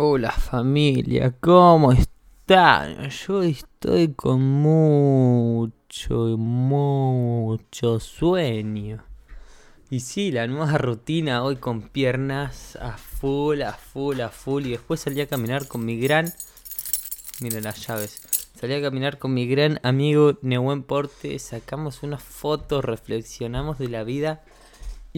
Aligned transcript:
Hola 0.00 0.30
familia, 0.30 1.34
¿cómo 1.40 1.90
están? 1.90 3.10
Yo 3.10 3.42
estoy 3.42 4.14
con 4.14 4.40
mucho, 4.40 6.36
mucho 6.38 7.98
sueño. 7.98 9.02
Y 9.90 9.98
sí, 9.98 10.30
la 10.30 10.46
nueva 10.46 10.78
rutina 10.78 11.42
hoy 11.42 11.56
con 11.56 11.82
piernas 11.88 12.76
a 12.76 12.96
full, 12.96 13.62
a 13.62 13.72
full, 13.72 14.20
a 14.20 14.28
full. 14.28 14.66
Y 14.66 14.70
después 14.70 15.00
salí 15.00 15.20
a 15.20 15.26
caminar 15.26 15.66
con 15.66 15.84
mi 15.84 15.98
gran... 15.98 16.32
Miren 17.40 17.64
las 17.64 17.84
llaves. 17.84 18.22
Salí 18.54 18.74
a 18.74 18.80
caminar 18.80 19.18
con 19.18 19.34
mi 19.34 19.48
gran 19.48 19.80
amigo 19.82 20.38
Nehuen 20.42 20.84
Porte. 20.84 21.36
Sacamos 21.40 22.04
unas 22.04 22.22
fotos, 22.22 22.84
reflexionamos 22.84 23.78
de 23.78 23.88
la 23.88 24.04
vida 24.04 24.44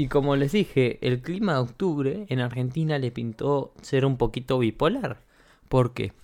y 0.01 0.09
como 0.09 0.35
les 0.35 0.53
dije, 0.53 0.99
el 1.03 1.21
clima 1.21 1.53
de 1.53 1.59
octubre 1.59 2.25
en 2.31 2.41
Argentina 2.41 2.99
le 2.99 3.11
pintó 3.11 3.75
ser 3.83 4.07
un 4.07 4.17
poquito 4.17 4.59
bipolar. 4.59 5.21
porque 5.69 6.15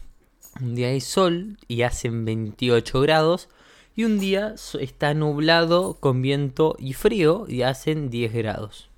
Un 0.63 0.75
día 0.75 0.89
hay 0.89 1.03
sol 1.03 1.59
y 1.69 1.83
hacen 1.83 2.25
28 2.25 3.03
grados 3.03 3.51
y 3.95 4.05
un 4.05 4.19
día 4.19 4.55
está 4.81 5.13
nublado 5.13 5.99
con 6.01 6.23
viento 6.23 6.75
y 6.79 6.95
frío 6.95 7.45
y 7.51 7.63
hacen 7.63 8.09
10 8.09 8.33
grados. 8.33 8.89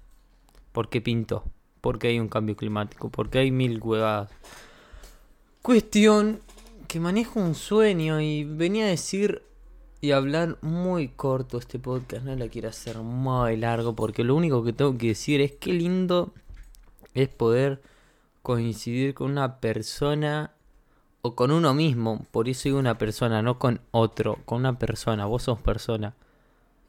¿Por 0.70 0.88
qué 0.88 1.00
pintó? 1.00 1.42
Porque 1.80 2.06
hay 2.06 2.20
un 2.20 2.28
cambio 2.28 2.54
climático, 2.54 3.10
porque 3.10 3.40
hay 3.40 3.50
mil 3.50 3.80
huevadas. 3.82 4.30
Cuestión 5.60 6.38
que 6.86 7.00
manejo 7.00 7.40
un 7.40 7.56
sueño 7.56 8.20
y 8.20 8.44
venía 8.44 8.84
a 8.84 8.90
decir 8.90 9.42
y 10.00 10.12
hablar 10.12 10.58
muy 10.62 11.08
corto 11.08 11.58
este 11.58 11.78
podcast, 11.78 12.24
no 12.24 12.36
la 12.36 12.48
quiero 12.48 12.68
hacer 12.68 12.98
muy 12.98 13.56
largo 13.56 13.94
porque 13.94 14.22
lo 14.22 14.36
único 14.36 14.62
que 14.62 14.72
tengo 14.72 14.96
que 14.96 15.08
decir 15.08 15.40
es 15.40 15.52
que 15.52 15.72
lindo 15.72 16.32
es 17.14 17.28
poder 17.28 17.82
coincidir 18.42 19.14
con 19.14 19.32
una 19.32 19.58
persona 19.58 20.52
o 21.22 21.34
con 21.34 21.50
uno 21.50 21.74
mismo, 21.74 22.24
por 22.30 22.48
eso 22.48 22.64
digo 22.64 22.78
una 22.78 22.96
persona, 22.96 23.42
no 23.42 23.58
con 23.58 23.80
otro, 23.90 24.38
con 24.44 24.58
una 24.58 24.78
persona, 24.78 25.26
vos 25.26 25.42
sos 25.42 25.60
persona. 25.60 26.14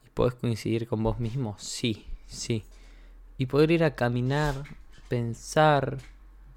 ¿Y 0.06 0.10
podés 0.10 0.34
coincidir 0.34 0.86
con 0.86 1.02
vos 1.02 1.18
mismo? 1.18 1.56
Sí, 1.58 2.06
sí. 2.26 2.62
Y 3.38 3.46
poder 3.46 3.72
ir 3.72 3.82
a 3.82 3.96
caminar, 3.96 4.54
pensar, 5.08 5.98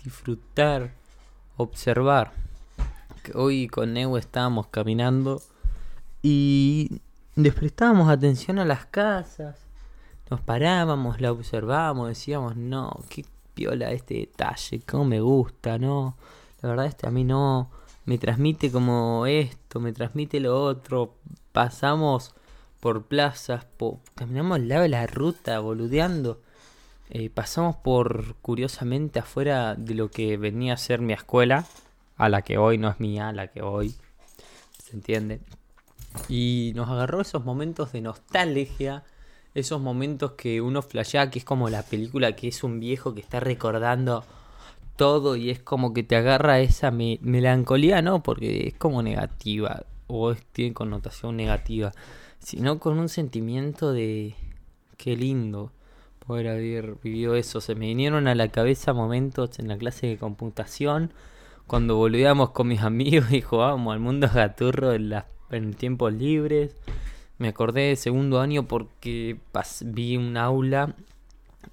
disfrutar, 0.03 0.94
observar. 1.58 2.31
Hoy 3.33 3.67
con 3.67 3.94
Neu 3.94 4.17
estábamos 4.17 4.67
caminando 4.67 5.41
y 6.23 7.02
les 7.35 7.53
prestábamos 7.53 8.09
atención 8.09 8.57
a 8.57 8.66
las 8.66 8.85
casas. 8.85 9.57
Nos 10.31 10.39
parábamos, 10.41 11.19
la 11.19 11.31
observábamos, 11.31 12.07
decíamos, 12.07 12.55
no, 12.55 12.97
qué 13.09 13.25
piola 13.53 13.91
este 13.91 14.16
detalle, 14.16 14.81
cómo 14.89 15.05
me 15.05 15.19
gusta, 15.19 15.77
no. 15.77 16.16
La 16.61 16.69
verdad 16.69 16.85
este 16.85 17.07
a 17.07 17.11
mí 17.11 17.25
no 17.25 17.69
me 18.05 18.17
transmite 18.17 18.71
como 18.71 19.25
esto, 19.27 19.81
me 19.81 19.91
transmite 19.91 20.39
lo 20.39 20.59
otro. 20.63 21.13
Pasamos 21.51 22.33
por 22.79 23.05
plazas, 23.05 23.67
caminamos 24.16 24.55
al 24.55 24.69
lado 24.69 24.83
de 24.83 24.89
la 24.89 25.05
ruta, 25.05 25.59
boludeando. 25.59 26.41
Eh, 27.09 27.29
pasamos 27.29 27.75
por, 27.75 28.35
curiosamente, 28.41 29.19
afuera 29.19 29.75
de 29.75 29.94
lo 29.94 30.09
que 30.09 30.38
venía 30.38 30.73
a 30.73 30.77
ser 30.77 31.01
mi 31.01 31.13
escuela, 31.13 31.67
a 32.16 32.29
la 32.29 32.41
que 32.41 32.57
hoy 32.57 32.77
no 32.77 32.89
es 32.89 32.99
mía, 32.99 33.29
a 33.29 33.33
la 33.33 33.47
que 33.47 33.61
hoy, 33.61 33.95
¿se 34.83 34.95
entiende? 34.95 35.41
Y 36.30 36.73
nos 36.75 36.89
agarró 36.89 37.22
esos 37.22 37.44
momentos 37.44 37.92
de 37.92 38.02
nostalgia, 38.02 39.03
esos 39.53 39.81
momentos 39.81 40.31
que 40.33 40.61
uno 40.61 40.81
flashea, 40.81 41.30
que 41.30 41.39
es 41.39 41.45
como 41.45 41.69
la 41.69 41.83
película 41.83 42.36
que 42.36 42.47
es 42.47 42.64
un 42.64 42.80
viejo 42.80 43.14
que 43.14 43.22
está 43.22 43.39
recordando 43.39 44.23
todo 44.95 45.36
y 45.36 45.50
es 45.50 45.59
como 45.59 45.94
que 45.94 46.03
te 46.03 46.16
agarra 46.16 46.59
esa 46.59 46.91
melancolía, 46.91 48.02
¿no? 48.02 48.23
Porque 48.23 48.67
es 48.67 48.73
como 48.75 49.02
negativa 49.02 49.86
o 50.08 50.36
tiene 50.36 50.73
connotación 50.73 51.38
negativa, 51.38 51.91
sino 52.39 52.80
con 52.80 53.00
un 53.00 53.09
sentimiento 53.09 53.91
de 53.91 54.35
qué 54.97 55.16
lindo 55.16 55.72
poder 56.19 56.47
haber 56.50 56.95
vivido 57.03 57.35
eso. 57.35 57.62
Se 57.62 57.75
me 57.75 57.88
vinieron 57.88 58.28
a 58.28 58.35
la 58.35 58.50
cabeza 58.50 58.94
momentos 58.94 59.59
en 59.59 59.68
la 59.68 59.78
clase 59.78 60.07
de 60.07 60.18
computación 60.18 61.13
cuando 61.68 61.95
volvíamos 61.95 62.51
con 62.51 62.68
mis 62.68 62.81
amigos 62.81 63.31
y 63.31 63.41
jugábamos 63.41 63.94
al 63.94 64.00
mundo 64.00 64.30
gaturro 64.34 64.94
en 64.94 65.09
las 65.09 65.25
en 65.53 65.74
tiempos 65.74 66.14
libres. 66.14 66.75
Me 67.38 67.50
acordé 67.50 67.90
de 67.90 67.96
segundo 67.96 68.40
año 68.40 68.68
porque 68.68 69.38
vi 69.81 70.18
un 70.18 70.38
aula 70.38 70.96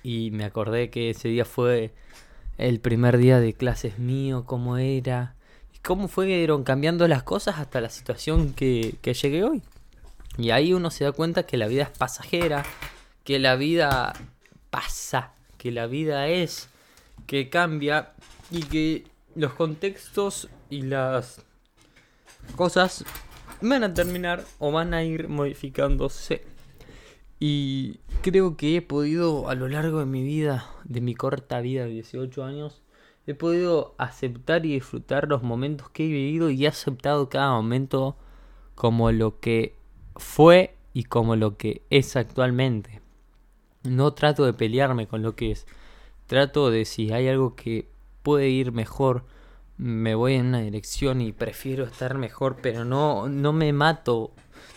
y 0.03 0.31
me 0.31 0.45
acordé 0.45 0.91
que 0.91 1.11
ese 1.11 1.29
día 1.29 1.45
fue 1.45 1.93
el 2.59 2.81
primer 2.81 3.19
día 3.19 3.41
de 3.41 3.55
clases 3.55 3.99
mío, 3.99 4.45
cómo 4.47 4.77
era 4.77 5.35
y 5.75 5.79
cómo 5.79 6.09
fueron 6.09 6.65
cambiando 6.65 7.09
las 7.09 7.23
cosas 7.23 7.59
hasta 7.59 7.81
la 7.81 7.89
situación 7.89 8.53
que, 8.53 8.95
que 9.03 9.15
llegué 9.15 9.45
hoy. 9.45 9.63
Y 10.39 10.51
ahí 10.51 10.73
uno 10.73 10.91
se 10.91 11.05
da 11.05 11.13
cuenta 11.13 11.45
que 11.45 11.57
la 11.57 11.67
vida 11.67 11.85
es 11.85 11.91
pasajera, 11.91 12.65
que 13.25 13.39
la 13.39 13.57
vida 13.57 14.15
pasa, 14.71 15.33
que 15.59 15.71
la 15.71 15.87
vida 15.87 16.29
es, 16.29 16.69
que 17.27 17.49
cambia 17.51 18.13
y 18.51 18.63
que 18.63 19.05
los 19.35 19.53
contextos 19.53 20.49
y 20.69 20.83
las 20.83 21.43
cosas 22.57 23.05
van 23.69 23.84
a 23.84 23.94
terminar 23.94 24.44
o 24.59 24.72
van 24.72 24.94
a 24.94 25.03
ir 25.04 25.28
modificándose. 25.28 26.43
Y 27.38 28.00
creo 28.22 28.56
que 28.56 28.76
he 28.76 28.82
podido 28.82 29.48
a 29.48 29.54
lo 29.54 29.69
largo 29.69 30.00
de 30.00 30.06
mi 30.06 30.22
vida, 30.22 30.66
de 30.84 31.00
mi 31.00 31.15
corta 31.15 31.60
vida 31.60 31.84
de 31.84 31.91
18 31.91 32.44
años, 32.44 32.82
he 33.26 33.34
podido 33.34 33.94
aceptar 33.98 34.66
y 34.66 34.75
disfrutar 34.75 35.28
los 35.28 35.43
momentos 35.43 35.88
que 35.91 36.04
he 36.04 36.09
vivido 36.09 36.50
y 36.50 36.65
he 36.65 36.69
aceptado 36.69 37.28
cada 37.28 37.53
momento 37.53 38.16
como 38.75 39.12
lo 39.12 39.41
que 39.41 39.75
fue 40.16 40.77
y 40.92 41.04
como 41.04 41.37
lo 41.37 41.56
que 41.56 41.82
es 41.91 42.16
actualmente. 42.16 43.00
No 43.82 44.12
trato 44.12 44.44
de 44.44 44.53
pelearme 44.53 45.06
con 45.06 45.22
lo 45.22 45.37
que 45.37 45.53
es. 45.53 45.66
Trato 46.27 46.71
de 46.71 46.84
si 46.84 47.12
hay 47.12 47.28
algo 47.28 47.56
que 47.56 47.88
puede 48.22 48.48
ir 48.48 48.72
mejor, 48.72 49.25
me 49.81 50.15
voy 50.15 50.35
en 50.35 50.47
una 50.47 50.61
dirección 50.61 51.23
y 51.23 51.33
prefiero 51.33 51.85
estar 51.85 52.19
mejor, 52.19 52.59
pero 52.61 52.85
no, 52.85 53.31
no 53.31 53.55
me 53.55 53.73
mato 53.73 54.31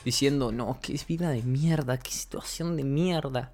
diciendo, 0.05 0.53
no, 0.53 0.79
qué 0.81 0.97
vida 1.05 1.29
de 1.29 1.41
mierda, 1.41 1.97
qué 1.99 2.11
situación 2.11 2.77
de 2.77 2.85
mierda. 2.85 3.51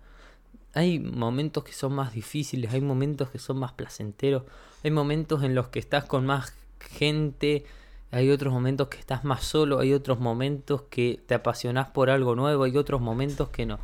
Hay 0.76 1.00
momentos 1.00 1.64
que 1.64 1.74
son 1.74 1.94
más 1.94 2.14
difíciles, 2.14 2.72
hay 2.72 2.82
momentos 2.82 3.32
que 3.32 3.40
son 3.40 3.58
más 3.58 3.72
placenteros, 3.72 4.44
hay 4.84 4.92
momentos 4.92 5.42
en 5.42 5.56
los 5.56 5.70
que 5.70 5.80
estás 5.80 6.06
con 6.06 6.24
más 6.24 6.54
gente, 6.80 7.66
hay 8.12 8.30
otros 8.30 8.54
momentos 8.54 8.90
que 8.90 9.00
estás 9.00 9.24
más 9.24 9.44
solo, 9.44 9.80
hay 9.80 9.94
otros 9.94 10.20
momentos 10.20 10.84
que 10.84 11.20
te 11.26 11.34
apasionás 11.34 11.90
por 11.90 12.12
algo 12.12 12.36
nuevo, 12.36 12.66
hay 12.66 12.78
otros 12.78 13.02
momentos 13.02 13.50
que 13.50 13.66
no 13.66 13.80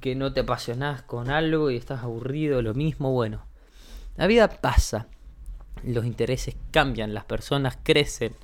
que 0.00 0.14
no 0.14 0.32
te 0.32 0.40
apasionás 0.40 1.02
con 1.02 1.28
algo 1.28 1.70
y 1.70 1.76
estás 1.76 2.02
aburrido, 2.02 2.62
lo 2.62 2.74
mismo, 2.74 3.12
bueno. 3.12 3.46
La 4.16 4.26
vida 4.26 4.48
pasa 4.48 5.06
los 5.84 6.04
intereses 6.04 6.56
cambian, 6.70 7.14
las 7.14 7.24
personas 7.24 7.78
crecen, 7.82 8.34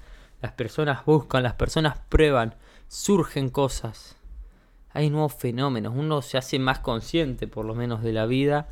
las 0.40 0.52
personas 0.52 1.04
buscan, 1.04 1.42
las 1.42 1.54
personas 1.54 1.98
prueban, 2.08 2.54
surgen 2.88 3.48
cosas. 3.50 4.16
Hay 4.90 5.08
nuevos 5.08 5.34
fenómenos, 5.34 5.94
uno 5.96 6.20
se 6.22 6.38
hace 6.38 6.58
más 6.58 6.80
consciente 6.80 7.46
por 7.46 7.64
lo 7.64 7.74
menos 7.74 8.02
de 8.02 8.12
la 8.12 8.26
vida 8.26 8.68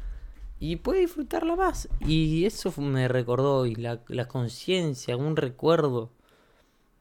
y 0.59 0.77
puede 0.77 1.01
disfrutarla 1.01 1.57
más. 1.57 1.89
Y 2.01 2.45
eso 2.45 2.73
me 2.81 3.09
recordó 3.09 3.65
la, 3.65 4.01
la 4.09 4.27
conciencia, 4.27 5.17
un 5.17 5.37
recuerdo 5.37 6.11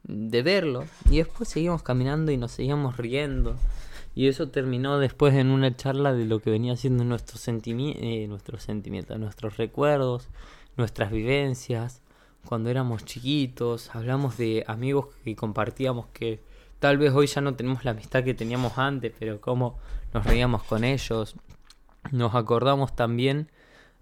de 0.04 0.42
verlo. 0.42 0.84
Y 1.10 1.18
después 1.18 1.48
seguimos 1.48 1.82
caminando 1.82 2.32
y 2.32 2.38
nos 2.38 2.52
seguíamos 2.52 2.96
riendo. 2.96 3.56
Y 4.14 4.28
eso 4.28 4.48
terminó 4.48 4.98
después 4.98 5.34
en 5.34 5.50
una 5.50 5.76
charla 5.76 6.12
de 6.12 6.24
lo 6.24 6.40
que 6.40 6.50
venía 6.50 6.76
siendo 6.76 7.04
nuestro, 7.04 7.38
eh, 7.46 8.26
nuestros 8.28 8.62
sentimientos, 8.62 9.18
nuestros 9.18 9.56
recuerdos, 9.56 10.28
nuestras 10.76 11.12
vivencias, 11.12 12.02
cuando 12.44 12.70
éramos 12.70 13.04
chiquitos, 13.04 13.94
hablamos 13.94 14.36
de 14.36 14.64
amigos 14.66 15.08
que 15.24 15.36
compartíamos 15.36 16.06
que 16.08 16.40
tal 16.78 16.98
vez 16.98 17.12
hoy 17.12 17.26
ya 17.26 17.40
no 17.40 17.54
tenemos 17.54 17.84
la 17.84 17.92
amistad 17.92 18.24
que 18.24 18.34
teníamos 18.34 18.78
antes, 18.78 19.12
pero 19.18 19.40
cómo 19.40 19.78
nos 20.12 20.24
reíamos 20.24 20.62
con 20.64 20.82
ellos. 20.84 21.36
Nos 22.10 22.34
acordamos 22.34 22.96
también 22.96 23.50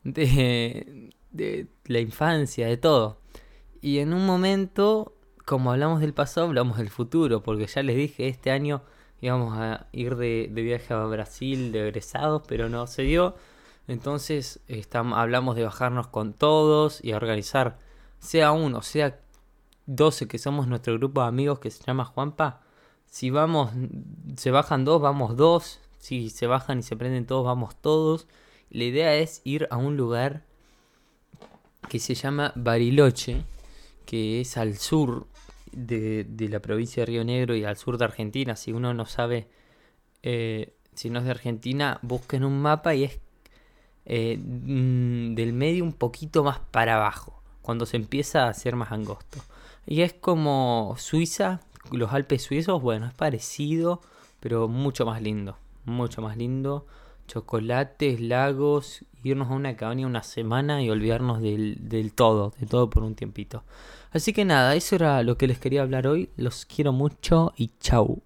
de, 0.04 1.10
de 1.32 1.66
la 1.84 2.00
infancia, 2.00 2.66
de 2.66 2.76
todo. 2.76 3.20
Y 3.80 3.98
en 3.98 4.14
un 4.14 4.24
momento, 4.24 5.14
como 5.44 5.72
hablamos 5.72 6.00
del 6.00 6.14
pasado, 6.14 6.46
hablamos 6.46 6.78
del 6.78 6.90
futuro, 6.90 7.42
porque 7.42 7.66
ya 7.66 7.82
les 7.82 7.96
dije, 7.96 8.28
este 8.28 8.50
año 8.50 8.82
íbamos 9.20 9.56
a 9.58 9.86
ir 9.92 10.16
de, 10.16 10.48
de 10.50 10.62
viaje 10.62 10.94
a 10.94 11.04
Brasil 11.04 11.72
de 11.72 11.88
egresados, 11.88 12.42
pero 12.46 12.68
no 12.68 12.86
se 12.86 13.02
dio. 13.02 13.34
Entonces 13.88 14.60
hablamos 14.92 15.56
de 15.56 15.64
bajarnos 15.64 16.08
con 16.08 16.34
todos 16.34 17.02
y 17.02 17.14
organizar, 17.14 17.78
sea 18.18 18.52
uno, 18.52 18.82
sea 18.82 19.18
doce 19.86 20.28
que 20.28 20.38
somos 20.38 20.68
nuestro 20.68 20.94
grupo 20.98 21.22
de 21.22 21.28
amigos 21.28 21.58
que 21.58 21.70
se 21.70 21.82
llama 21.82 22.04
Juanpa. 22.04 22.60
Si 23.06 23.30
vamos, 23.30 23.70
se 24.36 24.50
bajan 24.50 24.84
dos, 24.84 25.00
vamos 25.00 25.36
dos. 25.36 25.80
Si 25.98 26.30
se 26.30 26.46
bajan 26.46 26.80
y 26.80 26.82
se 26.82 26.96
prenden 26.96 27.26
todos, 27.26 27.44
vamos 27.44 27.74
todos. 27.80 28.28
La 28.70 28.84
idea 28.84 29.14
es 29.14 29.40
ir 29.44 29.66
a 29.70 29.78
un 29.78 29.96
lugar 29.96 30.44
que 31.88 31.98
se 31.98 32.14
llama 32.14 32.52
Bariloche, 32.54 33.44
que 34.04 34.42
es 34.42 34.58
al 34.58 34.76
sur 34.76 35.26
de, 35.86 36.48
la 36.50 36.60
provincia 36.60 37.02
de 37.02 37.06
Río 37.06 37.24
Negro 37.24 37.54
y 37.54 37.64
al 37.64 37.76
sur 37.76 37.98
de 37.98 38.04
Argentina. 38.04 38.56
Si 38.56 38.72
uno 38.72 38.94
no 38.94 39.06
sabe, 39.06 39.48
eh, 40.22 40.74
si 40.94 41.10
no 41.10 41.20
es 41.20 41.24
de 41.24 41.30
Argentina, 41.30 41.98
busquen 42.02 42.44
un 42.44 42.60
mapa 42.60 42.94
y 42.94 43.04
es 43.04 43.20
eh, 44.06 44.38
mm, 44.38 45.34
del 45.34 45.52
medio 45.52 45.84
un 45.84 45.92
poquito 45.92 46.42
más 46.42 46.58
para 46.58 46.96
abajo, 46.96 47.42
cuando 47.62 47.86
se 47.86 47.96
empieza 47.96 48.44
a 48.44 48.48
hacer 48.48 48.76
más 48.76 48.92
angosto. 48.92 49.38
Y 49.86 50.02
es 50.02 50.12
como 50.12 50.94
Suiza, 50.98 51.60
los 51.92 52.12
Alpes 52.12 52.42
suizos, 52.42 52.82
bueno, 52.82 53.06
es 53.06 53.14
parecido, 53.14 54.00
pero 54.40 54.68
mucho 54.68 55.06
más 55.06 55.22
lindo, 55.22 55.56
mucho 55.84 56.22
más 56.22 56.36
lindo. 56.36 56.86
Chocolates, 57.26 58.20
lagos, 58.20 59.04
irnos 59.22 59.50
a 59.50 59.54
una 59.54 59.76
cabaña 59.76 60.06
una 60.06 60.22
semana 60.22 60.82
y 60.82 60.90
olvidarnos 60.90 61.40
del, 61.40 61.88
del 61.88 62.12
todo, 62.12 62.52
de 62.58 62.66
todo 62.66 62.90
por 62.90 63.02
un 63.02 63.14
tiempito. 63.14 63.64
Así 64.10 64.32
que 64.32 64.44
nada, 64.44 64.74
eso 64.74 64.94
era 64.94 65.22
lo 65.22 65.36
que 65.36 65.46
les 65.46 65.58
quería 65.58 65.82
hablar 65.82 66.06
hoy. 66.06 66.30
Los 66.36 66.64
quiero 66.64 66.92
mucho 66.92 67.52
y 67.56 67.70
chau. 67.80 68.22